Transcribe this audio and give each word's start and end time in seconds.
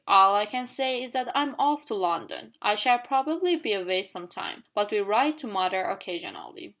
"All 0.07 0.33
I 0.35 0.47
can 0.47 0.65
say 0.65 1.03
is 1.03 1.13
that 1.13 1.29
I'm 1.37 1.55
off 1.59 1.85
to 1.85 1.93
London. 1.93 2.55
I 2.59 2.73
shall 2.73 2.97
probably 2.97 3.55
be 3.55 3.73
away 3.73 4.01
some 4.01 4.27
time, 4.27 4.63
but 4.73 4.89
will 4.89 5.03
write 5.05 5.37
to 5.37 5.47
mother 5.47 5.83
occasionally. 5.83 6.69